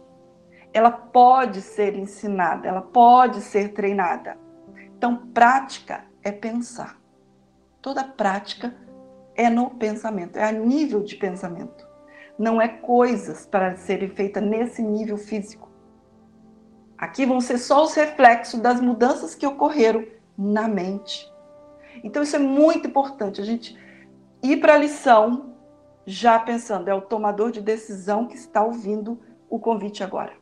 [0.73, 4.37] Ela pode ser ensinada, ela pode ser treinada.
[4.97, 6.99] Então, prática é pensar.
[7.81, 8.75] Toda prática
[9.35, 11.91] é no pensamento, é a nível de pensamento
[12.41, 15.69] não é coisas para serem feitas nesse nível físico.
[16.97, 20.05] Aqui vão ser só os reflexos das mudanças que ocorreram
[20.37, 21.31] na mente.
[22.03, 23.77] Então isso é muito importante, a gente
[24.41, 25.50] ir para a lição
[26.05, 30.33] já pensando, é o tomador de decisão que está ouvindo o convite agora.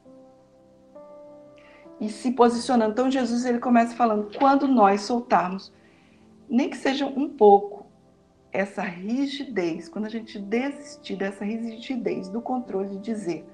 [1.99, 2.91] E se posicionando.
[2.91, 5.73] Então Jesus ele começa falando, quando nós soltarmos,
[6.49, 7.85] nem que seja um pouco,
[8.51, 13.45] essa rigidez, quando a gente desistir dessa rigidez do controle de dizer,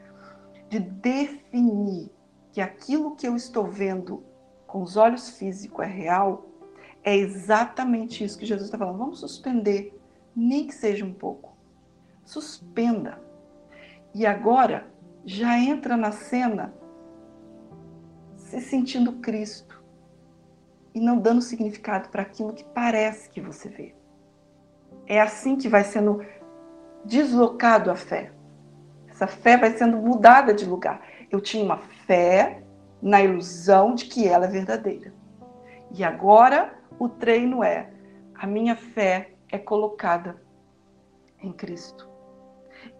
[0.69, 2.09] de definir
[2.51, 4.23] que aquilo que eu estou vendo
[4.65, 6.45] com os olhos físicos é real,
[7.03, 8.97] é exatamente isso que Jesus está falando.
[8.97, 9.99] Vamos suspender,
[10.35, 11.54] nem que seja um pouco.
[12.25, 13.19] Suspenda.
[14.13, 14.87] E agora
[15.23, 16.73] já entra na cena
[18.35, 19.83] se sentindo Cristo
[20.93, 23.95] e não dando significado para aquilo que parece que você vê.
[25.07, 26.25] É assim que vai sendo
[27.03, 28.31] deslocado a fé.
[29.07, 31.01] Essa fé vai sendo mudada de lugar.
[31.29, 32.63] Eu tinha uma fé
[33.01, 35.13] na ilusão de que ela é verdadeira.
[35.91, 37.89] E agora o treino é:
[38.33, 40.41] a minha fé é colocada
[41.41, 42.14] em Cristo.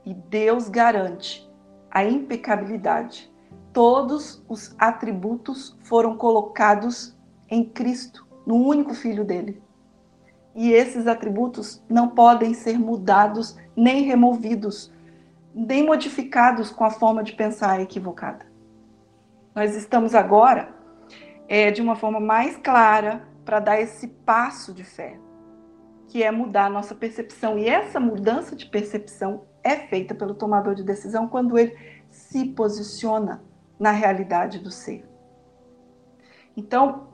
[0.06, 1.50] E Deus garante
[1.90, 3.32] a impecabilidade.
[3.74, 7.18] Todos os atributos foram colocados
[7.50, 9.62] em Cristo, no único filho dele
[10.56, 14.92] e esses atributos não podem ser mudados nem removidos,
[15.54, 18.46] nem modificados com a forma de pensar equivocada.
[19.54, 20.74] Nós estamos agora
[21.48, 25.20] é, de uma forma mais clara para dar esse passo de fé,
[26.08, 27.60] que é mudar a nossa percepção.
[27.60, 31.76] E essa mudança de percepção é feita pelo tomador de decisão quando ele
[32.10, 33.44] se posiciona
[33.80, 35.04] na realidade do ser.
[36.56, 37.08] Então,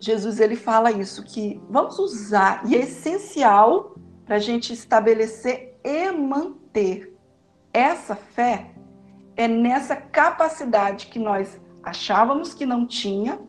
[0.00, 3.94] Jesus ele fala isso, que vamos usar, e é essencial
[4.26, 7.16] para a gente estabelecer e manter
[7.72, 8.72] essa fé,
[9.36, 13.40] é nessa capacidade que nós achávamos que não tinha.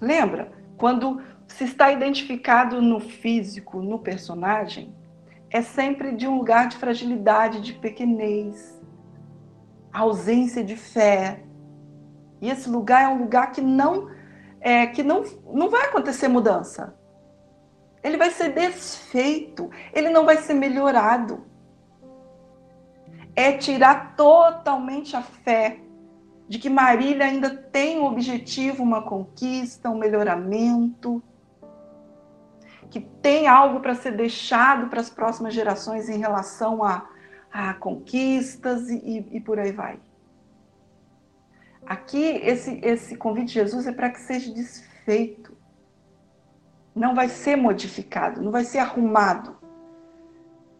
[0.00, 0.52] Lembra?
[0.76, 4.94] Quando se está identificado no físico, no personagem,
[5.50, 8.80] é sempre de um lugar de fragilidade, de pequenez,
[9.92, 11.42] ausência de fé.
[12.40, 14.10] E esse lugar é um lugar que não
[14.60, 16.94] é, que não, não vai acontecer mudança.
[18.02, 21.44] Ele vai ser desfeito, ele não vai ser melhorado.
[23.34, 25.80] É tirar totalmente a fé
[26.48, 31.22] de que Marília ainda tem um objetivo, uma conquista, um melhoramento,
[32.90, 37.08] que tem algo para ser deixado para as próximas gerações em relação a,
[37.52, 39.98] a conquistas e, e por aí vai.
[41.86, 45.56] Aqui, esse, esse convite de Jesus é para que seja desfeito.
[46.94, 49.56] Não vai ser modificado, não vai ser arrumado.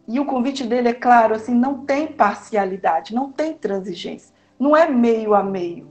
[0.07, 4.89] E o convite dele é claro, assim, não tem parcialidade, não tem transigência, não é
[4.89, 5.87] meio a meio.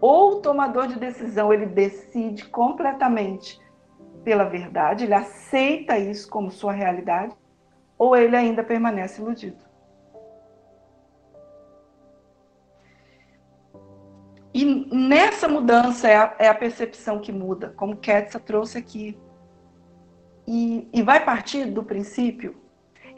[0.00, 3.60] Ou o tomador de decisão, ele decide completamente
[4.28, 7.34] pela verdade, ele aceita isso como sua realidade,
[7.96, 9.66] ou ele ainda permanece iludido.
[14.92, 19.16] nessa mudança é a, é a percepção que muda, como Ketsa trouxe aqui.
[20.46, 22.54] E, e vai partir do princípio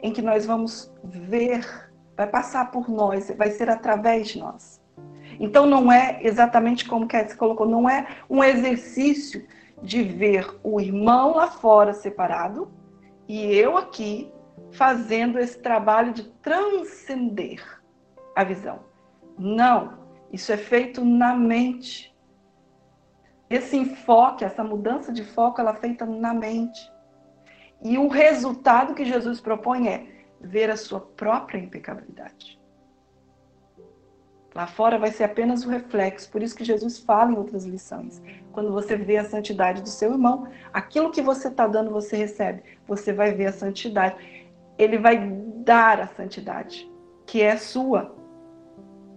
[0.01, 1.67] em que nós vamos ver,
[2.15, 4.79] vai passar por nós, vai ser através de nós.
[5.41, 9.45] Então não é exatamente como Ketsa colocou, não é um exercício
[9.81, 12.71] de ver o irmão lá fora separado
[13.27, 14.31] e eu aqui
[14.71, 17.81] fazendo esse trabalho de transcender
[18.35, 18.79] a visão.
[19.37, 19.99] Não,
[20.31, 22.15] isso é feito na mente.
[23.49, 26.79] Esse enfoque, essa mudança de foco, ela é feita na mente.
[27.83, 30.07] E o resultado que Jesus propõe é
[30.39, 32.60] ver a sua própria impecabilidade.
[34.53, 38.21] Lá fora vai ser apenas o reflexo, por isso que Jesus fala em outras lições.
[38.51, 42.61] Quando você vê a santidade do seu irmão, aquilo que você está dando, você recebe.
[42.85, 44.15] Você vai ver a santidade.
[44.77, 45.25] Ele vai
[45.63, 46.89] dar a santidade,
[47.25, 48.13] que é sua.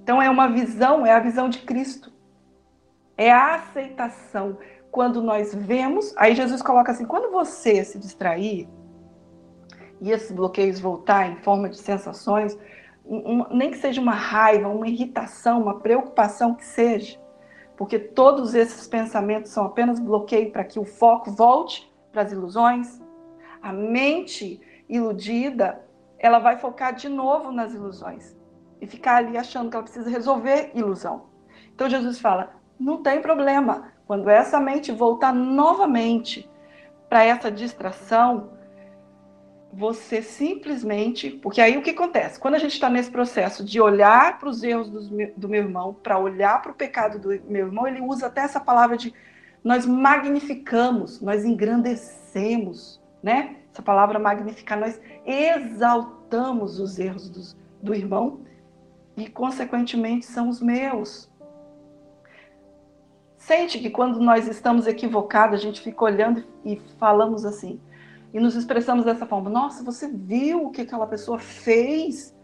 [0.03, 2.13] Então é uma visão, é a visão de Cristo.
[3.17, 4.59] É a aceitação.
[4.93, 8.69] Quando nós vemos, aí Jesus coloca assim: quando você se distrair
[10.01, 12.57] e esses bloqueios voltar em forma de sensações,
[13.05, 17.21] um, nem que seja uma raiva, uma irritação, uma preocupação que seja,
[17.77, 23.03] porque todos esses pensamentos são apenas bloqueio para que o foco volte para as ilusões.
[23.61, 25.85] A mente iludida,
[26.19, 28.37] ela vai focar de novo nas ilusões
[28.81, 31.27] e ficar ali achando que ela precisa resolver ilusão.
[31.75, 36.49] Então Jesus fala: não tem problema, quando essa mente voltar novamente
[37.09, 38.51] para essa distração,
[39.77, 41.31] você simplesmente.
[41.31, 42.39] Porque aí o que acontece?
[42.39, 45.95] Quando a gente está nesse processo de olhar para os erros do, do meu irmão,
[45.95, 49.13] para olhar para o pecado do meu irmão, ele usa até essa palavra de
[49.63, 53.57] nós magnificamos, nós engrandecemos, né?
[53.73, 58.41] Essa palavra magnificar, nós exaltamos os erros do, do irmão
[59.17, 61.33] e, consequentemente, são os meus.
[63.37, 67.81] Sente que quando nós estamos equivocados, a gente fica olhando e falamos assim:
[68.35, 69.49] e nos expressamos dessa forma.
[69.49, 72.35] Nossa, você viu o que aquela pessoa fez?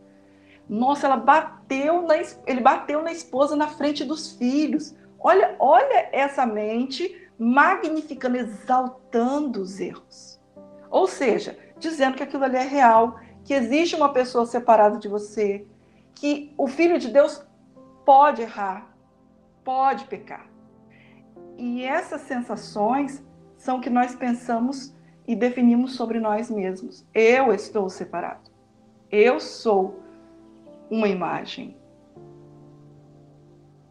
[0.68, 2.14] Nossa, ela bateu na,
[2.46, 4.94] ele bateu na esposa na frente dos filhos.
[5.18, 10.40] Olha, olha essa mente magnificando, exaltando os erros.
[10.88, 15.66] Ou seja, dizendo que aquilo ali é real, que existe uma pessoa separada de você,
[16.14, 17.44] que o filho de Deus
[18.04, 18.94] pode errar,
[19.64, 20.48] pode pecar.
[21.58, 23.24] E essas sensações
[23.56, 24.94] são que nós pensamos
[25.26, 27.06] e definimos sobre nós mesmos.
[27.14, 28.50] Eu estou separado.
[29.10, 30.00] Eu sou
[30.90, 31.76] uma imagem.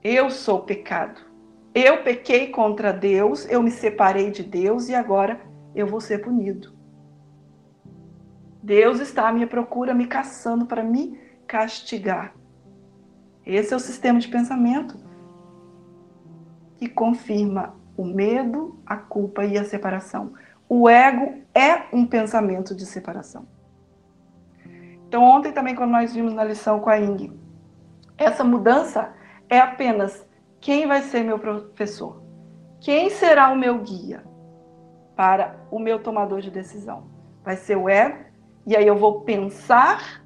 [0.03, 1.21] Eu sou pecado.
[1.73, 5.39] Eu pequei contra Deus, eu me separei de Deus e agora
[5.75, 6.73] eu vou ser punido.
[8.61, 12.33] Deus está à minha procura, me caçando para me castigar.
[13.45, 14.97] Esse é o sistema de pensamento
[16.77, 20.33] que confirma o medo, a culpa e a separação.
[20.71, 23.47] O ego é um pensamento de separação.
[25.07, 27.35] Então, ontem também, quando nós vimos na lição com a Ing,
[28.15, 29.11] essa mudança
[29.49, 30.23] é apenas
[30.61, 32.21] quem vai ser meu professor,
[32.79, 34.23] quem será o meu guia
[35.15, 37.09] para o meu tomador de decisão.
[37.43, 38.25] Vai ser o ego,
[38.67, 40.23] e aí eu vou pensar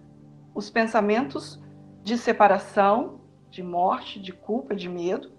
[0.53, 1.63] os pensamentos
[2.03, 5.31] de separação, de morte, de culpa, de medo,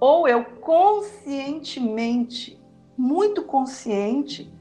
[0.00, 2.59] ou eu conscientemente
[3.00, 4.52] muito consciente,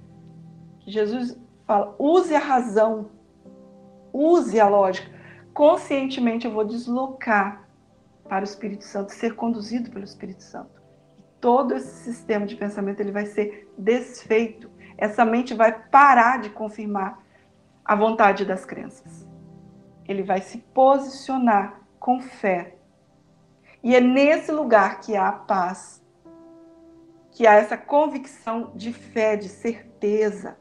[0.79, 3.09] que Jesus fala, use a razão,
[4.13, 5.11] use a lógica.
[5.53, 7.67] Conscientemente eu vou deslocar
[8.29, 10.81] para o Espírito Santo, ser conduzido pelo Espírito Santo.
[11.41, 14.71] Todo esse sistema de pensamento ele vai ser desfeito.
[14.97, 17.21] Essa mente vai parar de confirmar
[17.83, 19.27] a vontade das crenças.
[20.07, 22.75] Ele vai se posicionar com fé.
[23.83, 26.01] E é nesse lugar que há paz,
[27.31, 30.57] que há essa convicção de fé, de certeza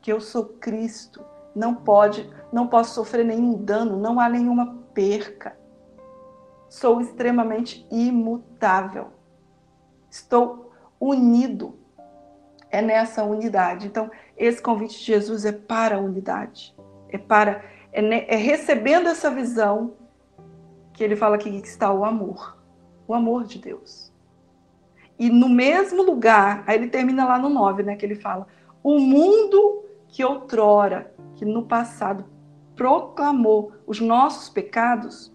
[0.00, 5.56] que eu sou Cristo, não pode, não posso sofrer nenhum dano, não há nenhuma perca.
[6.68, 9.08] Sou extremamente imutável.
[10.10, 11.78] Estou unido.
[12.70, 13.86] É nessa unidade.
[13.86, 16.74] Então, esse convite de Jesus é para a unidade.
[17.10, 17.62] É para
[17.92, 19.94] é, é recebendo essa visão
[20.94, 22.56] que ele fala aqui que está o amor.
[23.06, 24.11] O amor de Deus.
[25.18, 28.46] E no mesmo lugar, aí ele termina lá no 9, né, que ele fala:
[28.82, 32.24] "O mundo que outrora, que no passado
[32.74, 35.32] proclamou os nossos pecados,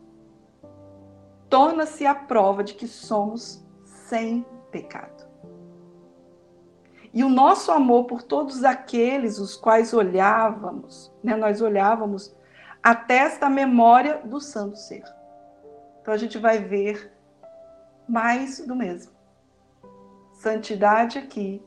[1.50, 5.28] torna-se a prova de que somos sem pecado.
[7.14, 12.36] E o nosso amor por todos aqueles os quais olhávamos, né, nós olhávamos,
[12.84, 15.04] atesta a memória do santo ser.
[16.02, 17.12] Então a gente vai ver
[18.08, 19.17] mais do mesmo.
[20.38, 21.64] Santidade aqui,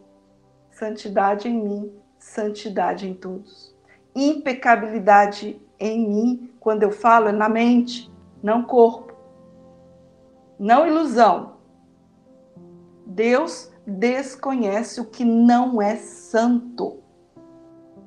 [0.71, 3.75] santidade em mim, santidade em todos.
[4.15, 8.09] Impecabilidade em mim, quando eu falo, é na mente,
[8.41, 9.13] não corpo.
[10.57, 11.57] Não ilusão.
[13.05, 17.03] Deus desconhece o que não é santo.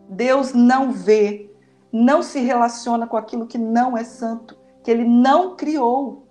[0.08, 1.54] Deus não vê,
[1.92, 6.23] não se relaciona com aquilo que não é santo, que ele não criou.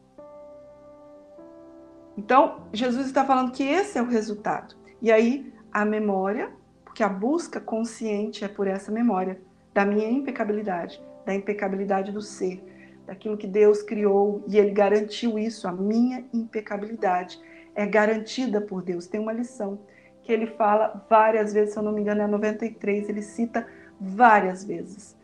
[2.16, 4.74] Então, Jesus está falando que esse é o resultado.
[5.00, 6.50] E aí, a memória,
[6.84, 9.40] porque a busca consciente é por essa memória
[9.72, 12.62] da minha impecabilidade, da impecabilidade do ser,
[13.06, 17.40] daquilo que Deus criou e ele garantiu isso, a minha impecabilidade
[17.74, 19.06] é garantida por Deus.
[19.06, 19.80] Tem uma lição
[20.22, 23.66] que ele fala várias vezes, se eu não me engano, é 93, ele cita
[24.00, 25.16] várias vezes.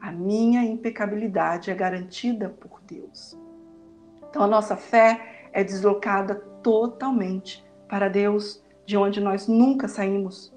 [0.00, 3.36] A minha impecabilidade é garantida por Deus.
[4.30, 10.52] Então a nossa fé é deslocada totalmente para Deus, de onde nós nunca saímos,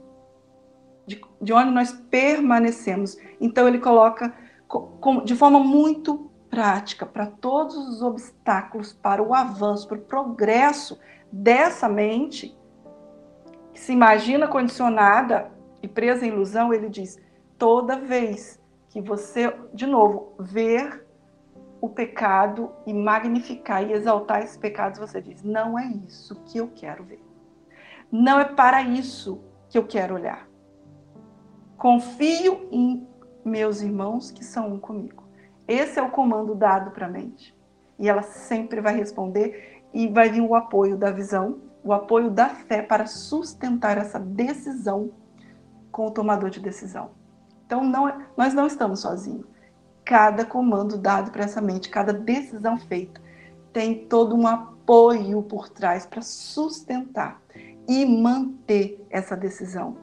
[1.08, 3.18] de, de onde nós permanecemos.
[3.40, 4.34] Então ele coloca
[5.24, 11.00] de forma muito prática para todos os obstáculos para o avanço, para o progresso
[11.32, 12.58] dessa mente
[13.74, 15.50] que se imagina condicionada
[15.82, 17.18] e presa em ilusão, ele diz:
[17.58, 21.08] toda vez que você, de novo, ver
[21.82, 26.68] o pecado e magnificar e exaltar esses pecados, você diz: não é isso que eu
[26.68, 27.24] quero ver.
[28.12, 30.48] Não é para isso que eu quero olhar.
[31.78, 33.08] Confio em
[33.46, 35.24] meus irmãos que são um comigo.
[35.68, 37.56] Esse é o comando dado para a mente.
[37.98, 42.50] E ela sempre vai responder e vai vir o apoio da visão, o apoio da
[42.50, 45.12] fé para sustentar essa decisão
[45.92, 47.12] com o tomador de decisão.
[47.66, 49.46] Então, não, é, nós não estamos sozinhos.
[50.10, 53.22] Cada comando dado para essa mente, cada decisão feita,
[53.72, 57.40] tem todo um apoio por trás para sustentar
[57.88, 59.98] e manter essa decisão.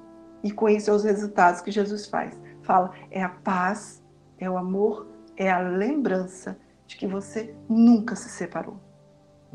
[0.45, 2.41] E com isso, é os resultados que Jesus faz.
[2.63, 4.01] Fala, é a paz,
[4.39, 8.79] é o amor, é a lembrança de que você nunca se separou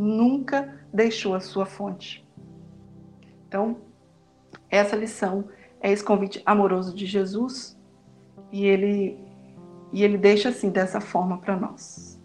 [0.01, 2.27] nunca deixou a sua fonte.
[3.47, 3.77] Então,
[4.69, 5.45] essa lição
[5.79, 7.77] é esse convite amoroso de Jesus
[8.51, 9.19] e ele
[9.91, 12.19] e ele deixa assim dessa forma para nós.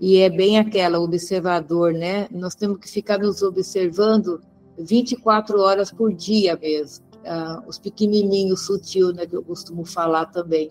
[0.00, 2.28] E é bem aquela observador, né?
[2.30, 4.40] Nós temos que ficar nos observando
[4.78, 7.04] 24 horas por dia mesmo.
[7.24, 10.70] Ah, os pequenininhos sutil, né, que eu costumo falar também.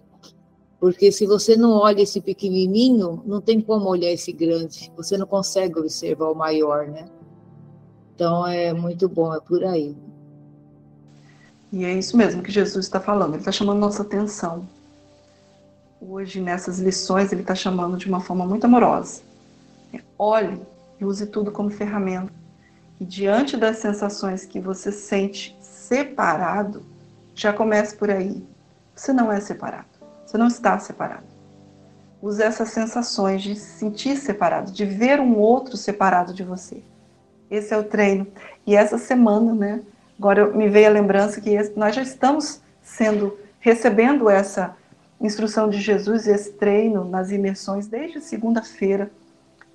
[0.80, 4.92] Porque se você não olha esse pequenininho, não tem como olhar esse grande.
[4.96, 7.08] Você não consegue observar o maior, né?
[8.14, 9.98] Então é muito bom, é por aí.
[11.72, 13.32] E é isso mesmo que Jesus está falando.
[13.32, 14.68] Ele está chamando nossa atenção.
[16.08, 19.24] Hoje, nessas lições, ele está chamando de uma forma muito amorosa.
[20.20, 20.62] Olhe
[21.00, 22.32] e use tudo como ferramenta.
[23.02, 26.84] E diante das sensações que você sente separado,
[27.34, 28.46] já comece por aí.
[28.96, 29.88] Você não é separado.
[30.26, 31.26] Você não está separado.
[32.22, 36.84] Use essas sensações de se sentir separado, de ver um outro separado de você.
[37.50, 38.28] Esse é o treino.
[38.66, 39.82] E essa semana, né?
[40.20, 44.76] Agora me veio a lembrança que nós já estamos sendo recebendo essa
[45.20, 49.12] instrução de Jesus, esse treino nas imersões desde segunda-feira,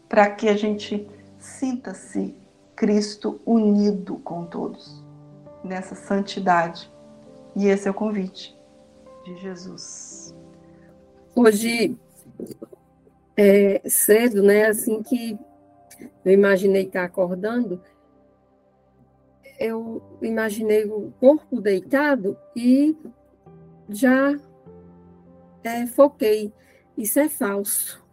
[0.09, 2.35] para que a gente sinta-se
[2.77, 5.03] Cristo unido com todos
[5.63, 6.91] nessa santidade.
[7.57, 8.57] E esse é o convite
[9.25, 10.35] de Jesus.
[11.35, 11.97] Hoje,
[13.37, 15.39] é, cedo, né, assim que
[16.25, 17.81] eu imaginei estar acordando,
[19.59, 22.97] eu imaginei o corpo deitado e
[23.89, 24.35] já
[25.65, 26.53] é, foquei.
[26.97, 28.05] Isso é falso.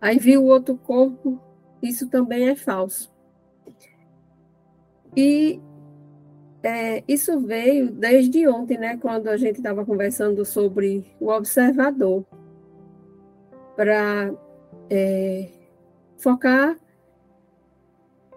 [0.00, 1.40] Aí vi o outro corpo,
[1.82, 3.14] isso também é falso.
[5.16, 5.60] E
[6.62, 12.24] é, isso veio desde ontem, né, quando a gente estava conversando sobre o observador,
[13.76, 14.34] para
[14.90, 15.48] é,
[16.18, 16.76] focar.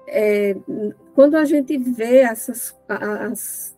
[0.07, 0.55] É,
[1.15, 3.77] quando a gente vê essas as,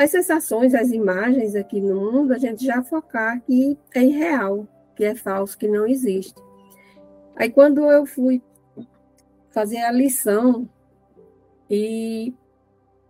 [0.00, 5.04] as sensações, as imagens aqui no mundo, a gente já focar que é irreal, que
[5.04, 6.34] é falso, que não existe.
[7.36, 8.42] Aí quando eu fui
[9.50, 10.66] fazer a lição
[11.68, 12.32] e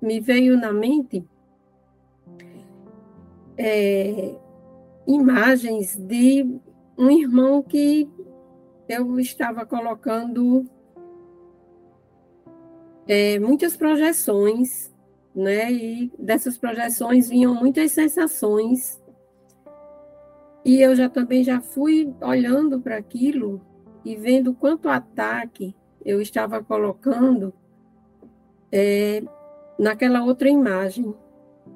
[0.03, 1.25] me veio na mente
[3.57, 4.35] é,
[5.07, 6.59] imagens de
[6.99, 8.11] um irmão que
[8.89, 10.69] eu estava colocando
[13.07, 14.93] é, muitas projeções,
[15.35, 15.73] né?
[15.73, 19.01] E dessas projeções vinham muitas sensações.
[20.65, 23.61] E eu já também já fui olhando para aquilo
[24.05, 25.75] e vendo quanto ataque
[26.05, 27.53] eu estava colocando
[28.73, 29.23] é,
[29.79, 31.15] naquela outra imagem,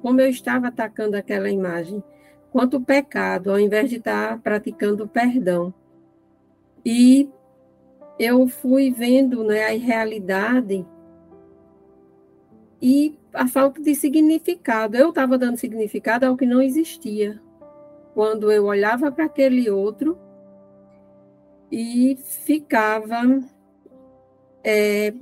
[0.01, 2.03] como eu estava atacando aquela imagem,
[2.51, 5.73] quanto pecado, ao invés de estar praticando perdão.
[6.85, 7.29] E
[8.19, 10.85] eu fui vendo né, a irrealidade
[12.81, 14.97] e a falta de significado.
[14.97, 17.39] Eu estava dando significado ao que não existia.
[18.13, 20.17] Quando eu olhava para aquele outro
[21.71, 23.21] e ficava
[24.63, 25.13] é,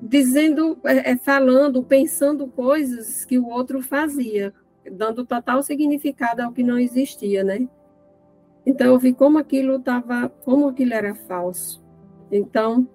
[0.00, 4.54] dizendo, é, é, falando, pensando coisas que o outro fazia,
[4.90, 7.68] dando total significado ao que não existia, né?
[8.64, 11.82] Então eu vi como aquilo estava, como aquilo era falso.
[12.30, 12.88] Então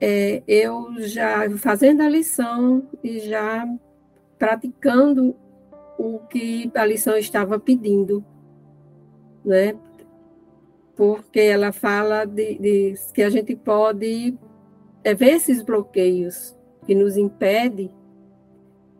[0.00, 3.66] é, eu já fazendo a lição e já
[4.38, 5.34] praticando
[5.98, 8.24] o que a lição estava pedindo,
[9.44, 9.74] né?
[10.94, 14.36] Porque ela fala de, de que a gente pode
[15.02, 17.90] é, ver esses bloqueios que nos impede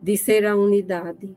[0.01, 1.37] de ser a unidade.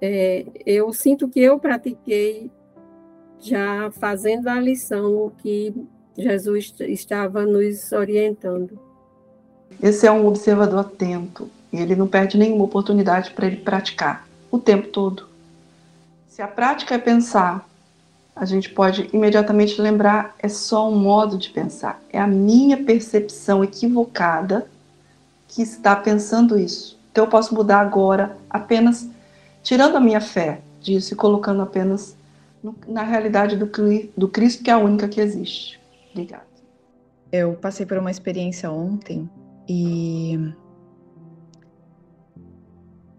[0.00, 2.50] É, eu sinto que eu pratiquei
[3.38, 5.74] já fazendo a lição o que
[6.16, 8.78] Jesus estava nos orientando.
[9.82, 14.58] Esse é um observador atento e ele não perde nenhuma oportunidade para ele praticar o
[14.58, 15.28] tempo todo.
[16.28, 17.68] Se a prática é pensar,
[18.34, 23.62] a gente pode imediatamente lembrar é só um modo de pensar, é a minha percepção
[23.62, 24.66] equivocada
[25.48, 26.98] que está pensando isso.
[27.10, 29.08] Então eu posso mudar agora apenas
[29.62, 32.16] tirando a minha fé disso e colocando apenas
[32.86, 33.70] na realidade do,
[34.16, 35.79] do Cristo, que é a única que existe.
[36.10, 36.46] Obrigada.
[37.32, 39.30] Eu passei por uma experiência ontem
[39.68, 40.36] e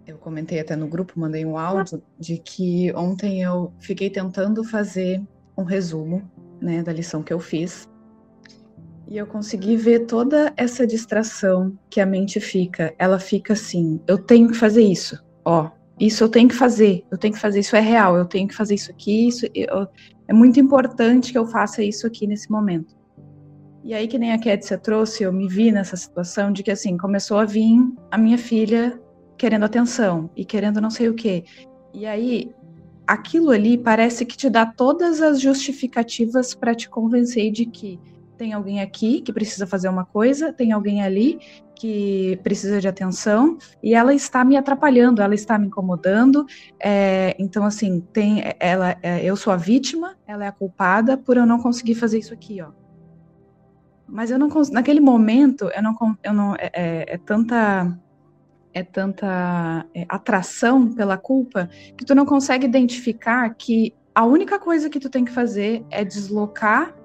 [0.05, 5.21] eu comentei até no grupo, mandei um áudio de que ontem eu fiquei tentando fazer
[5.57, 6.29] um resumo,
[6.61, 7.89] né, da lição que eu fiz.
[9.07, 12.93] E eu consegui ver toda essa distração que a mente fica.
[12.97, 15.21] Ela fica assim: eu tenho que fazer isso.
[15.43, 15.69] Ó,
[15.99, 17.05] isso eu tenho que fazer.
[17.11, 18.15] Eu tenho que fazer isso é real.
[18.15, 19.27] Eu tenho que fazer isso aqui.
[19.27, 19.87] Isso eu,
[20.27, 22.95] é muito importante que eu faça isso aqui nesse momento.
[23.83, 26.97] E aí, que nem a Kétia trouxe, eu me vi nessa situação de que, assim,
[26.97, 27.79] começou a vir
[28.11, 29.01] a minha filha
[29.37, 31.43] querendo atenção e querendo não sei o quê.
[31.93, 32.51] E aí,
[33.07, 37.99] aquilo ali parece que te dá todas as justificativas para te convencer de que
[38.41, 41.39] tem alguém aqui que precisa fazer uma coisa, tem alguém ali
[41.75, 46.47] que precisa de atenção e ela está me atrapalhando, ela está me incomodando.
[46.79, 51.37] É, então, assim, tem ela, é, eu sou a vítima, ela é a culpada por
[51.37, 52.71] eu não conseguir fazer isso aqui, ó.
[54.07, 57.95] Mas eu não naquele momento eu não, eu não é, é, é tanta
[58.73, 64.89] é tanta é, atração pela culpa que tu não consegue identificar que a única coisa
[64.89, 66.99] que tu tem que fazer é deslocar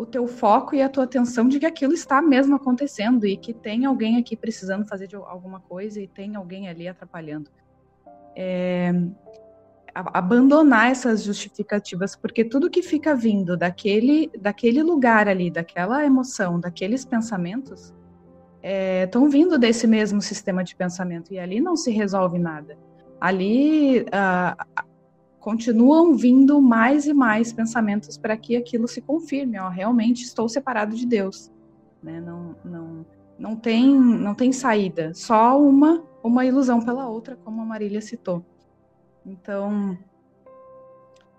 [0.00, 3.52] o teu foco e a tua atenção de que aquilo está mesmo acontecendo e que
[3.52, 7.50] tem alguém aqui precisando fazer de alguma coisa e tem alguém ali atrapalhando.
[8.34, 8.92] É,
[9.94, 17.04] abandonar essas justificativas, porque tudo que fica vindo daquele, daquele lugar ali, daquela emoção, daqueles
[17.04, 17.92] pensamentos,
[19.04, 22.78] estão é, vindo desse mesmo sistema de pensamento e ali não se resolve nada.
[23.20, 24.84] Ali uh,
[25.40, 29.58] continuam vindo mais e mais pensamentos para que aquilo se confirme.
[29.58, 31.50] Ó, realmente estou separado de Deus.
[32.02, 32.20] Né?
[32.20, 33.06] Não, não,
[33.38, 38.44] não, tem, não tem saída, só uma, uma ilusão pela outra, como a Marília citou.
[39.24, 39.98] Então,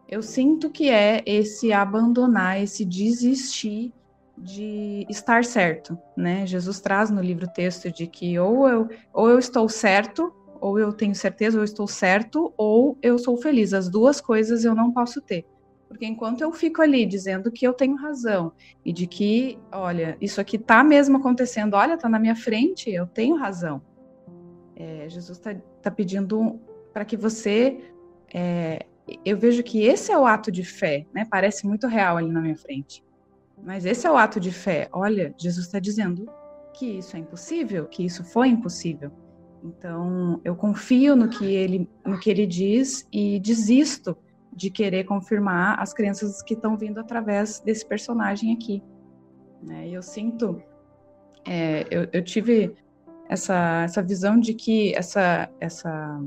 [0.08, 3.94] eu sinto que é esse abandonar, esse desistir
[4.38, 6.48] de estar certo, né?
[6.48, 10.94] Jesus traz no livro texto de que ou eu, ou eu estou certo, ou eu
[10.94, 13.74] tenho certeza, ou eu estou certo, ou eu sou feliz.
[13.74, 15.46] As duas coisas eu não posso ter.
[15.88, 18.54] Porque enquanto eu fico ali dizendo que eu tenho razão
[18.86, 23.06] e de que, olha, isso aqui está mesmo acontecendo, olha, está na minha frente, eu
[23.06, 23.82] tenho razão.
[24.76, 26.62] É, Jesus está tá pedindo
[26.94, 27.92] para que você.
[28.34, 28.86] É,
[29.26, 31.28] eu vejo que esse é o ato de fé, né?
[31.30, 33.04] Parece muito real ali na minha frente.
[33.62, 34.88] Mas esse é o ato de fé.
[34.94, 36.32] Olha, Jesus está dizendo
[36.74, 39.12] que isso é impossível, que isso foi impossível.
[39.64, 44.18] Então, eu confio no que ele, no que ele diz e desisto
[44.54, 48.84] de querer confirmar as crenças que estão vindo através desse personagem aqui.
[49.62, 49.88] Né?
[49.90, 50.62] Eu sinto,
[51.46, 52.74] é, eu, eu, tive
[53.30, 56.20] essa, essa visão de que essa, essa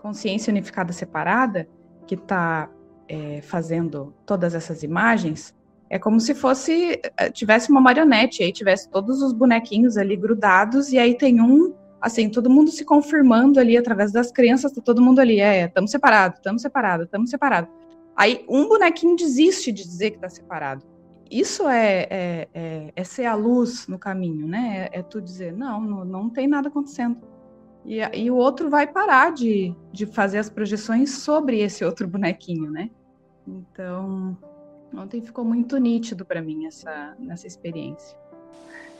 [0.00, 1.68] consciência unificada separada,
[2.06, 2.70] que está
[3.08, 5.54] é, fazendo todas essas imagens,
[5.88, 10.90] é como se fosse é, tivesse uma marionete, aí tivesse todos os bonequinhos ali grudados
[10.90, 11.74] e aí tem um,
[12.06, 15.90] assim, todo mundo se confirmando ali através das crenças, tá todo mundo ali, é, estamos
[15.90, 17.68] separados, estamos separados, estamos separados.
[18.14, 20.84] Aí um bonequinho desiste de dizer que está separado.
[21.28, 24.88] isso é, é, é, é, ser a luz no caminho, né?
[24.92, 27.18] É, é tu dizer, não, não, não, tem nada acontecendo.
[27.84, 32.70] E, e o outro vai parar de, de fazer as projeções sobre esse outro bonequinho,
[32.70, 32.88] né?
[33.44, 34.38] Então,
[34.94, 38.16] ontem ficou muito nítido para mim essa, nessa experiência.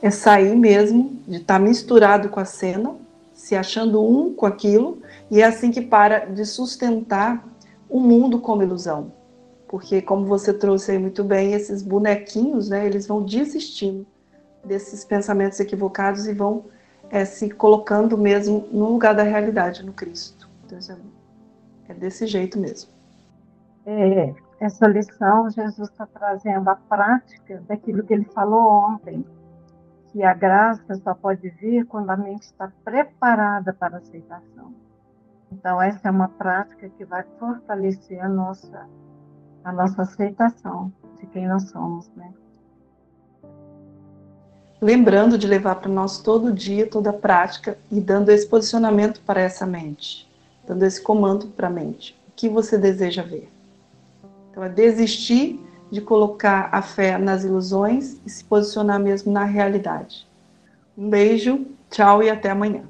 [0.01, 2.95] É sair mesmo de estar tá misturado com a cena,
[3.33, 7.43] se achando um com aquilo, e é assim que para de sustentar
[7.89, 9.11] o mundo como ilusão
[9.67, 14.07] porque como você trouxe aí muito bem, esses bonequinhos, né, eles vão desistindo
[14.63, 16.65] desses pensamentos equivocados e vão
[17.09, 20.49] é, se colocando mesmo no lugar da realidade, no Cristo.
[20.65, 20.79] Então,
[21.87, 22.91] é desse jeito mesmo.
[23.85, 29.25] É, essa lição, Jesus está trazendo a prática daquilo que ele falou ontem,
[30.17, 34.73] que a graça só pode vir quando a mente está preparada para a aceitação.
[35.51, 38.87] Então, essa é uma prática que vai fortalecer a nossa
[39.63, 42.33] a nossa aceitação de quem nós somos, né?
[44.81, 49.67] Lembrando de levar para nós todo dia, toda prática e dando esse posicionamento para essa
[49.67, 50.27] mente,
[50.65, 52.19] dando esse comando para a mente.
[52.29, 53.51] O que você deseja ver?
[54.49, 60.27] Então, é desistir de colocar a fé nas ilusões e se posicionar mesmo na realidade.
[60.97, 62.83] Um beijo, tchau e até amanhã.